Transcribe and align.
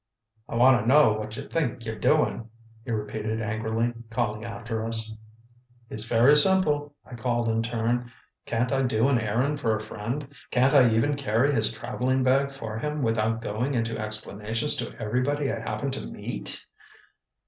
"I 0.49 0.55
want 0.55 0.79
t' 0.81 0.87
know 0.87 1.13
whut 1.13 1.37
you 1.37 1.47
think 1.47 1.85
y're 1.85 1.95
doin'?" 1.95 2.49
he 2.85 2.89
repeated 2.91 3.39
angrily, 3.39 3.93
calling 4.09 4.43
after 4.43 4.83
us. 4.83 5.15
"It's 5.91 6.05
very 6.05 6.35
simple," 6.37 6.95
I 7.05 7.13
called 7.13 7.47
in 7.49 7.61
turn. 7.61 8.11
"Can't 8.47 8.71
I 8.71 8.81
do 8.81 9.09
an 9.09 9.19
errand 9.19 9.59
for 9.59 9.75
a 9.75 9.79
friend? 9.79 10.33
Can't 10.49 10.73
I 10.73 10.89
even 10.89 11.13
carry 11.15 11.51
his 11.51 11.71
travelling 11.71 12.23
bag 12.23 12.51
for 12.51 12.79
him, 12.79 13.03
without 13.03 13.41
going 13.43 13.75
into 13.75 13.95
explanations 13.99 14.75
to 14.77 14.99
everybody 14.99 15.53
I 15.53 15.59
happen 15.59 15.91
to 15.91 16.01
meet? 16.07 16.65